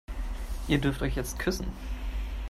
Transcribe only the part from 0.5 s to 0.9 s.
Ihr